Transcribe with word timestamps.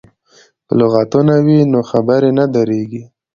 که 0.65 0.73
لغتونه 0.79 1.35
وي 1.45 1.59
نو 1.71 1.79
خبرې 1.91 2.29
نه 2.37 2.45
دریږي. 2.53 3.03